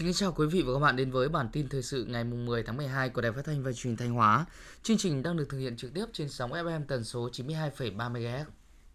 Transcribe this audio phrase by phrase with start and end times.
[0.00, 2.24] Xin kính chào quý vị và các bạn đến với bản tin thời sự ngày
[2.24, 4.46] 10 tháng 12 của Đài Phát thanh và Truyền hình Thanh Hóa.
[4.82, 8.44] Chương trình đang được thực hiện trực tiếp trên sóng FM tần số 92,3 MHz.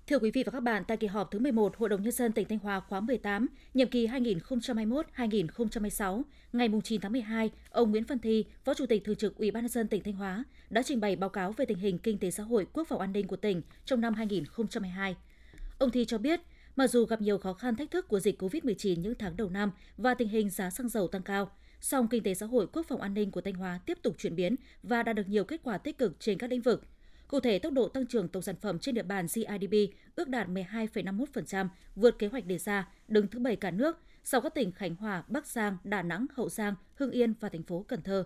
[0.08, 2.32] Thưa quý vị và các bạn, tại kỳ họp thứ 11 Hội đồng Nhân dân
[2.32, 6.22] tỉnh Thanh Hóa khóa 18, nhiệm kỳ 2021-2026,
[6.54, 9.64] ngày 9 tháng 12, ông Nguyễn Văn Thi, Phó Chủ tịch Thường trực Ủy ban
[9.64, 12.32] nhân dân tỉnh Thanh Hóa, đã trình bày báo cáo về tình hình kinh tế
[12.32, 15.16] xã hội, quốc phòng an ninh của tỉnh trong năm 2022.
[15.78, 16.40] Ông Thi cho biết,
[16.76, 19.72] Mặc dù gặp nhiều khó khăn thách thức của dịch COVID-19 những tháng đầu năm
[19.98, 21.52] và tình hình giá xăng dầu tăng cao,
[21.82, 24.36] song kinh tế xã hội quốc phòng an ninh của Thanh Hóa tiếp tục chuyển
[24.36, 26.88] biến và đạt được nhiều kết quả tích cực trên các lĩnh vực.
[27.28, 30.48] Cụ thể, tốc độ tăng trưởng tổng sản phẩm trên địa bàn GIDP ước đạt
[30.48, 34.96] 12,51%, vượt kế hoạch đề ra, đứng thứ bảy cả nước, sau các tỉnh Khánh
[34.96, 38.24] Hòa, Bắc Giang, Đà Nẵng, Hậu Giang, Hưng Yên và thành phố Cần Thơ.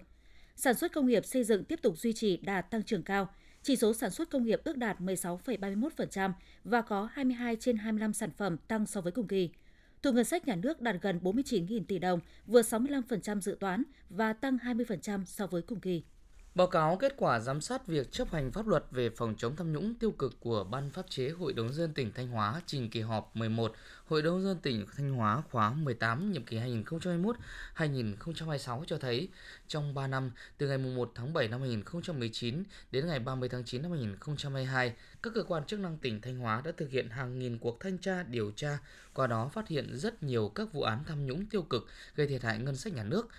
[0.56, 3.30] Sản xuất công nghiệp xây dựng tiếp tục duy trì đạt tăng trưởng cao,
[3.64, 6.32] chỉ số sản xuất công nghiệp ước đạt 16,31%
[6.64, 9.50] và có 22 trên 25 sản phẩm tăng so với cùng kỳ.
[10.02, 14.34] Thu ngân sách nhà nước đạt gần 49.000 tỷ đồng, vừa 65% dự toán và
[14.34, 16.04] tăng 20% so với cùng kỳ.
[16.60, 19.74] Báo cáo kết quả giám sát việc chấp hành pháp luật về phòng chống tham
[19.74, 23.02] nhũng tiêu cực của Ban pháp chế Hội đồng dân tỉnh Thanh Hóa trình kỳ
[23.02, 23.74] họp 11
[24.06, 26.58] Hội đồng dân tỉnh Thanh Hóa khóa 18 nhiệm kỳ
[27.76, 29.30] 2021-2026 cho thấy
[29.68, 33.82] trong 3 năm từ ngày 1 tháng 7 năm 2019 đến ngày 30 tháng 9
[33.82, 37.58] năm 2022, các cơ quan chức năng tỉnh Thanh Hóa đã thực hiện hàng nghìn
[37.58, 38.78] cuộc thanh tra điều tra,
[39.14, 42.44] qua đó phát hiện rất nhiều các vụ án tham nhũng tiêu cực gây thiệt
[42.44, 43.30] hại ngân sách nhà nước.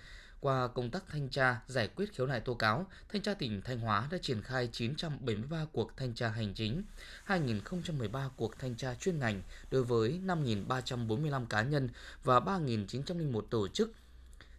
[0.41, 3.79] Qua công tác thanh tra, giải quyết khiếu nại tố cáo, Thanh tra tỉnh Thanh
[3.79, 6.83] Hóa đã triển khai 973 cuộc thanh tra hành chính,
[7.27, 11.89] 2.013 cuộc thanh tra chuyên ngành đối với 5.345 cá nhân
[12.23, 13.91] và 3.901 tổ chức.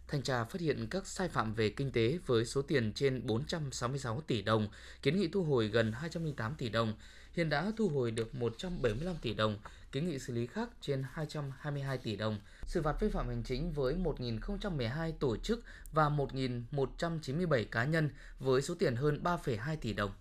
[0.07, 4.21] Thanh tra phát hiện các sai phạm về kinh tế với số tiền trên 466
[4.27, 4.67] tỷ đồng,
[5.01, 6.93] kiến nghị thu hồi gần 208 tỷ đồng,
[7.33, 9.57] hiện đã thu hồi được 175 tỷ đồng,
[9.93, 13.71] kiến nghị xử lý khác trên 222 tỷ đồng, xử phạt vi phạm hành chính
[13.71, 18.09] với 1.012 tổ chức và 1.197 cá nhân
[18.39, 20.11] với số tiền hơn 3,2 tỷ đồng.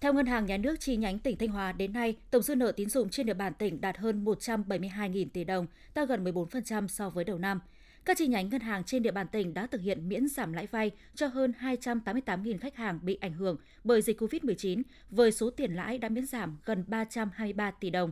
[0.00, 2.72] Theo Ngân hàng Nhà nước chi nhánh tỉnh Thanh Hóa đến nay, tổng dư nợ
[2.72, 7.10] tín dụng trên địa bàn tỉnh đạt hơn 172.000 tỷ đồng, tăng gần 14% so
[7.10, 7.60] với đầu năm.
[8.04, 10.66] Các chi nhánh ngân hàng trên địa bàn tỉnh đã thực hiện miễn giảm lãi
[10.66, 15.74] vay cho hơn 288.000 khách hàng bị ảnh hưởng bởi dịch COVID-19 với số tiền
[15.74, 18.10] lãi đã miễn giảm gần 323 tỷ đồng.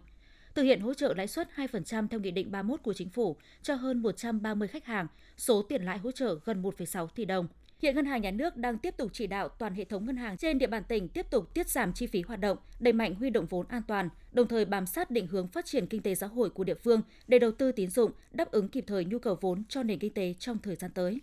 [0.55, 3.75] Thực hiện hỗ trợ lãi suất 2% theo Nghị định 31 của Chính phủ cho
[3.75, 7.49] hơn 130 khách hàng, số tiền lãi hỗ trợ gần 1,6 tỷ đồng.
[7.83, 10.37] Hiện Ngân hàng Nhà nước đang tiếp tục chỉ đạo toàn hệ thống ngân hàng
[10.37, 13.31] trên địa bàn tỉnh tiếp tục tiết giảm chi phí hoạt động, đẩy mạnh huy
[13.31, 16.27] động vốn an toàn, đồng thời bám sát định hướng phát triển kinh tế xã
[16.27, 19.39] hội của địa phương để đầu tư tín dụng, đáp ứng kịp thời nhu cầu
[19.41, 21.21] vốn cho nền kinh tế trong thời gian tới.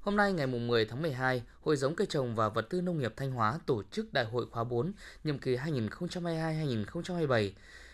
[0.00, 3.12] Hôm nay ngày 10 tháng 12, Hội giống cây trồng và vật tư nông nghiệp
[3.16, 4.92] Thanh Hóa tổ chức Đại hội khóa 4,
[5.24, 7.50] nhiệm kỳ 2022-2027.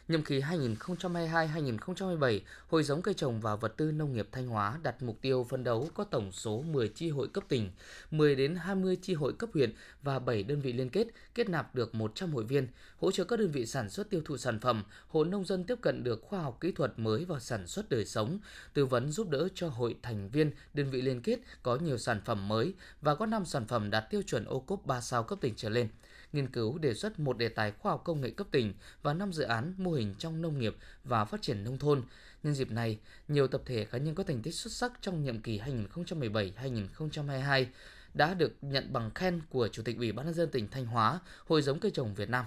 [0.09, 5.03] Nhiệm kỳ 2022-2027, Hội giống cây trồng và vật tư nông nghiệp Thanh Hóa đặt
[5.03, 7.71] mục tiêu phân đấu có tổng số 10 chi hội cấp tỉnh,
[8.11, 11.75] 10 đến 20 chi hội cấp huyện và 7 đơn vị liên kết kết nạp
[11.75, 14.85] được 100 hội viên, hỗ trợ các đơn vị sản xuất tiêu thụ sản phẩm,
[15.09, 18.05] hộ nông dân tiếp cận được khoa học kỹ thuật mới vào sản xuất đời
[18.05, 18.39] sống,
[18.75, 22.21] tư vấn giúp đỡ cho hội thành viên, đơn vị liên kết có nhiều sản
[22.25, 25.39] phẩm mới và có 5 sản phẩm đạt tiêu chuẩn ô cốp 3 sao cấp
[25.41, 25.89] tỉnh trở lên
[26.33, 29.33] nghiên cứu đề xuất một đề tài khoa học công nghệ cấp tỉnh và 5
[29.33, 32.03] dự án mô hình trong nông nghiệp và phát triển nông thôn.
[32.43, 35.41] Nhân dịp này, nhiều tập thể cá nhân có thành tích xuất sắc trong nhiệm
[35.41, 37.67] kỳ 2017-2022
[38.15, 41.21] đã được nhận bằng khen của Chủ tịch Ủy ban nhân dân tỉnh Thanh Hóa,
[41.47, 42.45] Hội giống cây trồng Việt Nam.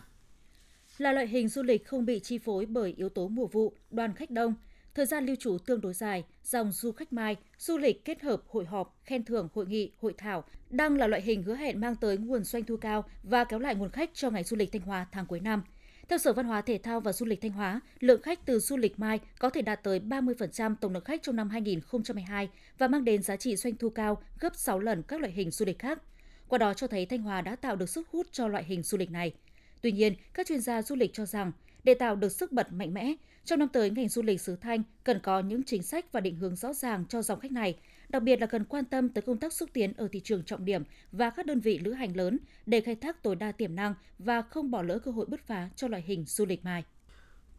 [0.97, 4.13] Là loại hình du lịch không bị chi phối bởi yếu tố mùa vụ, đoàn
[4.13, 4.53] khách đông,
[4.95, 8.41] Thời gian lưu trú tương đối dài, dòng du khách mai, du lịch kết hợp
[8.47, 11.95] hội họp, khen thưởng, hội nghị, hội thảo đang là loại hình hứa hẹn mang
[11.95, 14.81] tới nguồn doanh thu cao và kéo lại nguồn khách cho ngành du lịch Thanh
[14.81, 15.63] Hóa tháng cuối năm.
[16.09, 18.77] Theo Sở Văn hóa Thể thao và Du lịch Thanh Hóa, lượng khách từ du
[18.77, 23.03] lịch mai có thể đạt tới 30% tổng lượng khách trong năm 2022 và mang
[23.03, 26.01] đến giá trị doanh thu cao gấp 6 lần các loại hình du lịch khác.
[26.47, 28.97] Qua đó cho thấy Thanh Hóa đã tạo được sức hút cho loại hình du
[28.97, 29.33] lịch này.
[29.81, 31.51] Tuy nhiên, các chuyên gia du lịch cho rằng
[31.83, 33.13] để tạo được sức bật mạnh mẽ,
[33.45, 36.35] trong năm tới ngành du lịch xứ Thanh cần có những chính sách và định
[36.35, 37.75] hướng rõ ràng cho dòng khách này,
[38.09, 40.65] đặc biệt là cần quan tâm tới công tác xúc tiến ở thị trường trọng
[40.65, 43.93] điểm và các đơn vị lữ hành lớn để khai thác tối đa tiềm năng
[44.19, 46.83] và không bỏ lỡ cơ hội bứt phá cho loại hình du lịch mai.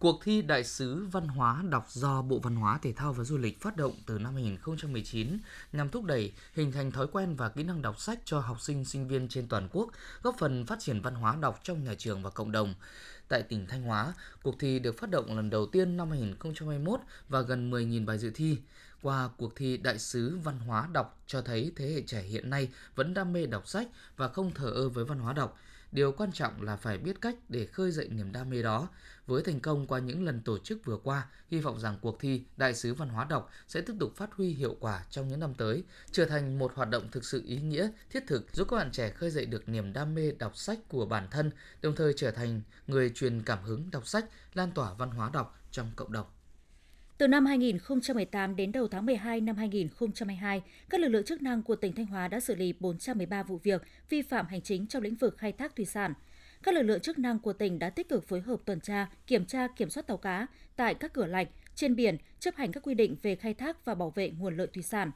[0.02, 3.38] Cuộc thi Đại sứ Văn hóa đọc do Bộ Văn hóa Thể thao và Du
[3.38, 5.38] lịch phát động từ năm 2019
[5.72, 8.84] nhằm thúc đẩy hình thành thói quen và kỹ năng đọc sách cho học sinh,
[8.84, 9.90] sinh viên trên toàn quốc,
[10.22, 12.74] góp phần phát triển văn hóa đọc trong nhà trường và cộng đồng.
[13.32, 17.40] Tại tỉnh Thanh Hóa, cuộc thi được phát động lần đầu tiên năm 2021 và
[17.40, 18.58] gần 10.000 bài dự thi.
[19.02, 22.68] Qua cuộc thi Đại sứ Văn hóa đọc cho thấy thế hệ trẻ hiện nay
[22.94, 25.58] vẫn đam mê đọc sách và không thờ ơ với văn hóa đọc–
[25.92, 28.88] điều quan trọng là phải biết cách để khơi dậy niềm đam mê đó.
[29.26, 32.44] Với thành công qua những lần tổ chức vừa qua, hy vọng rằng cuộc thi
[32.56, 35.54] Đại sứ văn hóa đọc sẽ tiếp tục phát huy hiệu quả trong những năm
[35.54, 38.90] tới, trở thành một hoạt động thực sự ý nghĩa, thiết thực giúp các bạn
[38.92, 41.50] trẻ khơi dậy được niềm đam mê đọc sách của bản thân,
[41.82, 44.24] đồng thời trở thành người truyền cảm hứng đọc sách,
[44.54, 46.26] lan tỏa văn hóa đọc trong cộng đồng.
[47.18, 51.76] Từ năm 2018 đến đầu tháng 12 năm 2022, các lực lượng chức năng của
[51.76, 55.14] tỉnh Thanh Hóa đã xử lý 413 vụ việc vi phạm hành chính trong lĩnh
[55.14, 56.14] vực khai thác thủy sản.
[56.62, 59.46] Các lực lượng chức năng của tỉnh đã tích cực phối hợp tuần tra, kiểm
[59.46, 62.94] tra, kiểm soát tàu cá tại các cửa lạch, trên biển, chấp hành các quy
[62.94, 65.10] định về khai thác và bảo vệ nguồn lợi thủy sản.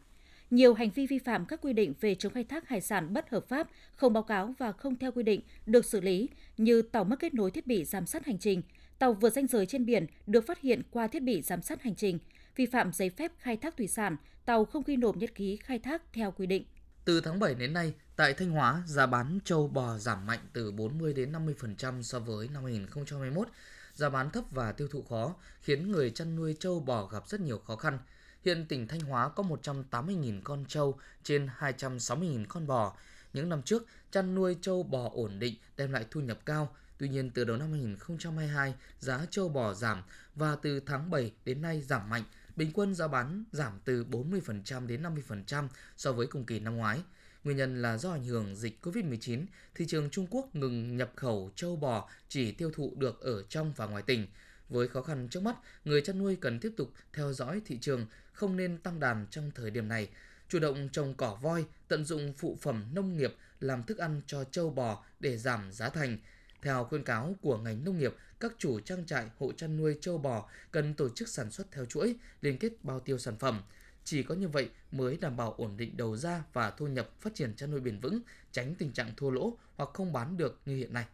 [0.50, 3.31] Nhiều hành vi vi phạm các quy định về chống khai thác hải sản bất
[3.31, 7.04] hợp pháp, không báo cáo và không theo quy định được xử lý như tàu
[7.04, 8.62] mất kết nối thiết bị giám sát hành trình,
[8.98, 11.94] tàu vượt danh giới trên biển được phát hiện qua thiết bị giám sát hành
[11.94, 12.19] trình,
[12.56, 15.78] vi phạm giấy phép khai thác thủy sản, tàu không ghi nộp nhật ký khai
[15.78, 16.64] thác theo quy định.
[17.04, 20.72] Từ tháng 7 đến nay, tại Thanh Hóa, giá bán trâu bò giảm mạnh từ
[20.72, 23.48] 40 đến 50% so với năm 2021.
[23.94, 27.40] Giá bán thấp và tiêu thụ khó khiến người chăn nuôi trâu bò gặp rất
[27.40, 27.98] nhiều khó khăn.
[28.44, 32.96] Hiện tỉnh Thanh Hóa có 180.000 con trâu trên 260.000 con bò.
[33.32, 36.76] Những năm trước, chăn nuôi trâu bò ổn định đem lại thu nhập cao.
[36.98, 40.02] Tuy nhiên, từ đầu năm 2022, giá châu bò giảm
[40.34, 42.22] và từ tháng 7 đến nay giảm mạnh.
[42.56, 47.02] Bình quân giá bán giảm từ 40% đến 50% so với cùng kỳ năm ngoái.
[47.44, 49.44] Nguyên nhân là do ảnh hưởng dịch COVID-19,
[49.75, 53.72] thị trường Trung Quốc ngừng nhập khẩu châu bò chỉ tiêu thụ được ở trong
[53.76, 54.26] và ngoài tỉnh.
[54.69, 58.06] Với khó khăn trước mắt, người chăn nuôi cần tiếp tục theo dõi thị trường,
[58.32, 60.08] không nên tăng đàn trong thời điểm này.
[60.48, 64.44] Chủ động trồng cỏ voi, tận dụng phụ phẩm nông nghiệp làm thức ăn cho
[64.44, 66.19] châu bò để giảm giá thành.
[66.67, 70.19] Theo khuyên cáo của ngành nông nghiệp, các chủ trang trại, hộ chăn nuôi châu
[70.19, 73.63] bò cần tổ chức sản xuất theo chuỗi, liên kết bao tiêu sản phẩm.
[74.05, 77.35] Chỉ có như vậy mới đảm bảo ổn định đầu ra và thu nhập phát
[77.35, 78.21] triển chăn nuôi bền vững,
[78.53, 81.05] tránh tình trạng thua lỗ hoặc không bán được như hiện nay.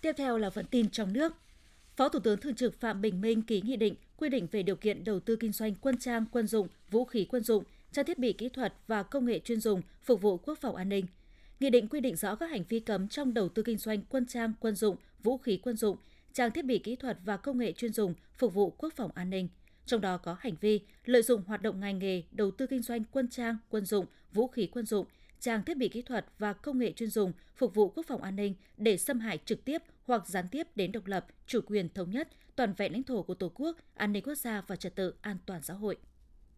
[0.00, 1.32] Tiếp theo là phần tin trong nước.
[1.96, 4.76] Phó Thủ tướng Thường trực Phạm Bình Minh ký nghị định quy định về điều
[4.76, 8.18] kiện đầu tư kinh doanh quân trang, quân dụng, vũ khí quân dụng, trang thiết
[8.18, 11.06] bị kỹ thuật và công nghệ chuyên dùng phục vụ quốc phòng an ninh.
[11.60, 14.26] Nghị định quy định rõ các hành vi cấm trong đầu tư kinh doanh quân
[14.26, 15.96] trang, quân dụng, vũ khí quân dụng,
[16.32, 19.30] trang thiết bị kỹ thuật và công nghệ chuyên dùng phục vụ quốc phòng an
[19.30, 19.48] ninh.
[19.86, 23.04] Trong đó có hành vi lợi dụng hoạt động ngành nghề đầu tư kinh doanh
[23.10, 25.06] quân trang, quân dụng, vũ khí quân dụng,
[25.40, 28.36] trang thiết bị kỹ thuật và công nghệ chuyên dùng phục vụ quốc phòng an
[28.36, 32.10] ninh để xâm hại trực tiếp hoặc gián tiếp đến độc lập, chủ quyền thống
[32.10, 35.14] nhất, toàn vẹn lãnh thổ của Tổ quốc, an ninh quốc gia và trật tự
[35.20, 35.96] an toàn xã hội.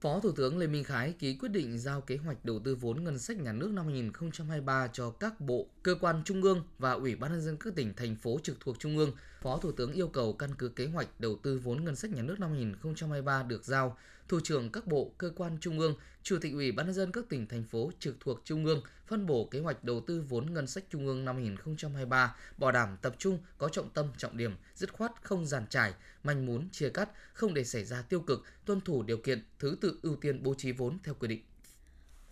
[0.00, 3.04] Phó Thủ tướng Lê Minh Khái ký quyết định giao kế hoạch đầu tư vốn
[3.04, 7.16] ngân sách nhà nước năm 2023 cho các bộ, cơ quan trung ương và Ủy
[7.16, 9.12] ban nhân dân các tỉnh thành phố trực thuộc trung ương.
[9.42, 12.22] Phó Thủ tướng yêu cầu căn cứ kế hoạch đầu tư vốn ngân sách nhà
[12.22, 13.96] nước năm 2023 được giao,
[14.28, 17.24] thủ trưởng các bộ, cơ quan trung ương, chủ tịch Ủy ban nhân dân các
[17.28, 20.66] tỉnh thành phố trực thuộc trung ương phân bổ kế hoạch đầu tư vốn ngân
[20.66, 24.92] sách trung ương năm 2023, bảo đảm tập trung, có trọng tâm, trọng điểm, dứt
[24.92, 28.80] khoát không giàn trải, manh mún, chia cắt, không để xảy ra tiêu cực, tuân
[28.80, 31.42] thủ điều kiện, thứ tự ưu tiên bố trí vốn theo quy định.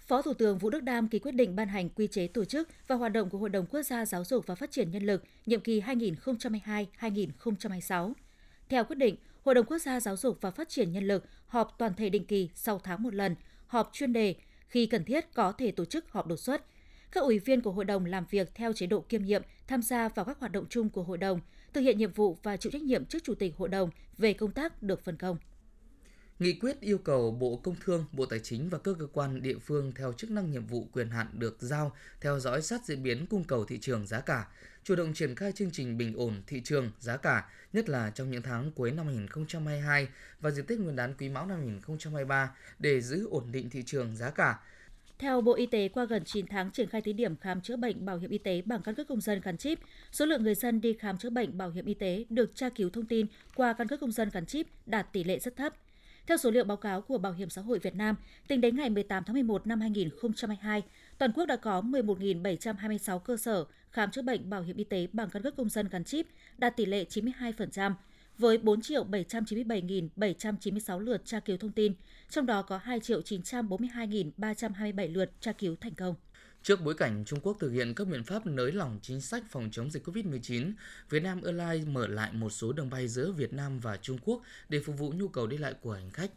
[0.06, 2.68] Phó Thủ tướng Vũ Đức Đam ký quyết định ban hành quy chế tổ chức
[2.88, 5.24] và hoạt động của Hội đồng Quốc gia Giáo dục và Phát triển Nhân lực
[5.46, 8.12] nhiệm kỳ 2022-2026.
[8.68, 11.74] Theo quyết định, Hội đồng Quốc gia Giáo dục và Phát triển Nhân lực họp
[11.78, 13.34] toàn thể định kỳ sau tháng một lần,
[13.66, 14.34] họp chuyên đề,
[14.68, 16.64] khi cần thiết có thể tổ chức họp đột xuất.
[17.12, 20.08] Các ủy viên của hội đồng làm việc theo chế độ kiêm nhiệm, tham gia
[20.08, 21.40] vào các hoạt động chung của hội đồng,
[21.72, 24.52] thực hiện nhiệm vụ và chịu trách nhiệm trước chủ tịch hội đồng về công
[24.52, 25.36] tác được phân công.
[26.38, 29.58] Nghị quyết yêu cầu Bộ Công Thương, Bộ Tài chính và các cơ quan địa
[29.58, 33.26] phương theo chức năng nhiệm vụ quyền hạn được giao theo dõi sát diễn biến
[33.26, 34.48] cung cầu thị trường giá cả,
[34.84, 38.30] chủ động triển khai chương trình bình ổn thị trường giá cả, nhất là trong
[38.30, 40.08] những tháng cuối năm 2022
[40.40, 44.16] và dịp Tết Nguyên đán Quý Mão năm 2023 để giữ ổn định thị trường
[44.16, 44.58] giá cả,
[45.18, 48.06] theo Bộ Y tế, qua gần 9 tháng triển khai thí điểm khám chữa bệnh
[48.06, 49.78] bảo hiểm y tế bằng căn cước công dân gắn chip,
[50.12, 52.90] số lượng người dân đi khám chữa bệnh bảo hiểm y tế được tra cứu
[52.90, 55.74] thông tin qua căn cước công dân gắn chip đạt tỷ lệ rất thấp.
[56.26, 58.16] Theo số liệu báo cáo của Bảo hiểm xã hội Việt Nam,
[58.48, 60.82] tính đến ngày 18 tháng 11 năm 2022,
[61.18, 65.30] toàn quốc đã có 11.726 cơ sở khám chữa bệnh bảo hiểm y tế bằng
[65.30, 66.26] căn cước công dân gắn chip,
[66.58, 67.94] đạt tỷ lệ 92%,
[68.38, 71.92] với 4 797.796 lượt tra cứu thông tin,
[72.30, 76.14] trong đó có 2 942.327 lượt tra cứu thành công.
[76.66, 79.68] Trước bối cảnh Trung Quốc thực hiện các biện pháp nới lỏng chính sách phòng
[79.72, 80.72] chống dịch COVID-19,
[81.10, 84.42] Việt Nam Airlines mở lại một số đường bay giữa Việt Nam và Trung Quốc
[84.68, 86.30] để phục vụ nhu cầu đi lại của hành khách.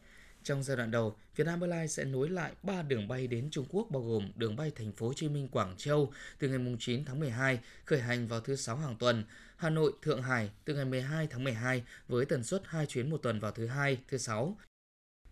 [0.43, 3.87] Trong giai đoạn đầu, Vietnam Airlines sẽ nối lại 3 đường bay đến Trung Quốc
[3.91, 7.19] bao gồm đường bay thành phố Hồ Chí Minh Quảng Châu từ ngày 9 tháng
[7.19, 9.23] 12 khởi hành vào thứ sáu hàng tuần,
[9.57, 13.17] Hà Nội Thượng Hải từ ngày 12 tháng 12 với tần suất 2 chuyến một
[13.17, 14.57] tuần vào thứ hai, thứ sáu.